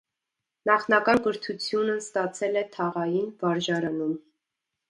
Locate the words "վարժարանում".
3.45-4.21